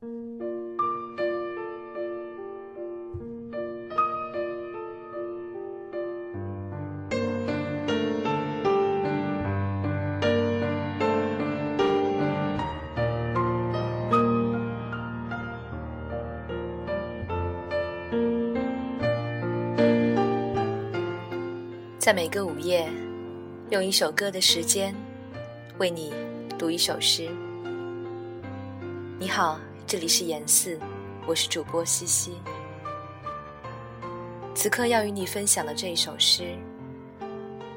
[0.00, 0.06] 在
[22.14, 22.88] 每个午夜，
[23.70, 24.94] 用一首歌的时间，
[25.78, 26.14] 为你
[26.56, 27.28] 读一首诗。
[29.18, 29.58] 你好，
[29.88, 30.78] 这里是严四，
[31.26, 32.42] 我是主播西西。
[34.54, 36.58] 此刻要与你分享的这一首诗，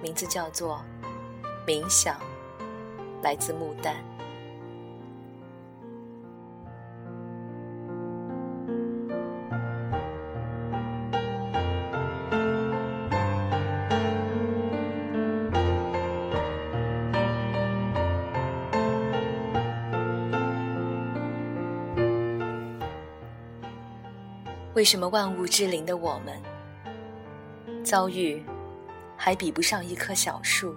[0.03, 0.83] 名字叫做
[1.65, 2.15] 《冥想》，
[3.23, 3.95] 来自木旦。
[24.73, 26.41] 为什么万物之灵的我们，
[27.83, 28.41] 遭遇
[29.17, 30.73] 还比不上一棵小树？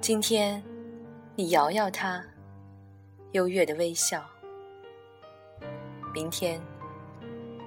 [0.00, 0.62] 今天，
[1.36, 2.24] 你摇摇它，
[3.32, 4.22] 优越的微笑；
[6.14, 6.58] 明天，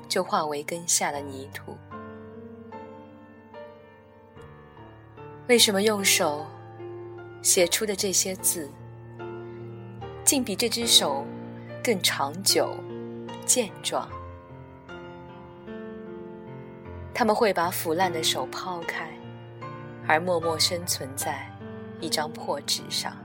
[0.09, 1.77] 就化为根下的泥土。
[5.47, 6.44] 为什么用手
[7.44, 8.67] 写出的这些字，
[10.23, 11.23] 竟比这只手
[11.83, 12.75] 更长久？
[13.44, 14.09] 健壮，
[17.13, 19.09] 他们会把腐烂的手抛开，
[20.08, 21.47] 而默默生存在
[21.99, 23.16] 一张破纸上。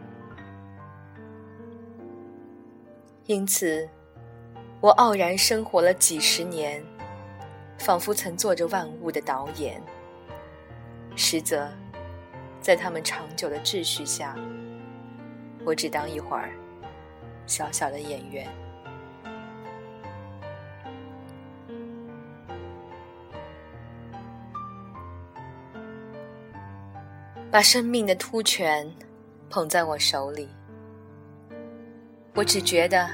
[3.27, 3.89] 因此，
[4.80, 6.83] 我傲然生活了几十年，
[7.78, 9.80] 仿佛曾做着万物的导演，
[11.14, 11.69] 实则，
[12.61, 14.34] 在他们长久的秩序下，
[15.64, 16.50] 我只当一会儿
[17.46, 18.48] 小小的演员。
[27.51, 28.86] 把生命的突泉
[29.48, 30.47] 捧在我手里，
[32.35, 33.09] 我只觉得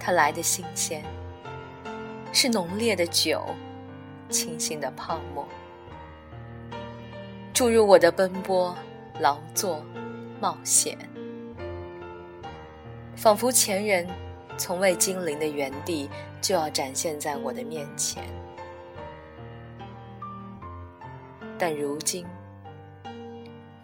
[0.00, 1.04] 它来的新鲜，
[2.32, 3.44] 是浓烈的酒，
[4.30, 5.46] 清新的泡沫，
[7.52, 8.74] 注入我的奔波、
[9.20, 9.84] 劳作、
[10.40, 10.96] 冒险，
[13.14, 14.08] 仿佛前人
[14.56, 16.08] 从未经临的原地
[16.40, 18.24] 就要展现在我的面前，
[21.58, 22.26] 但如今。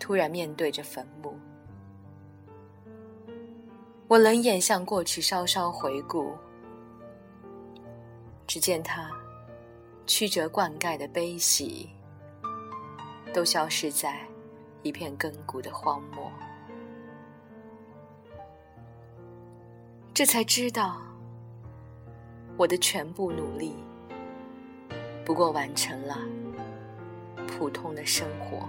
[0.04, 1.34] 突然面对着坟墓，
[4.06, 6.34] 我冷眼向过去稍稍回顾，
[8.46, 9.10] 只见他
[10.04, 11.88] 曲折灌溉的悲喜，
[13.32, 14.20] 都消失在
[14.82, 16.30] 一片亘古的荒漠。
[20.12, 21.00] 这才知道，
[22.58, 23.74] 我的全部努力，
[25.24, 26.18] 不过完成了
[27.48, 28.68] 普通的生活。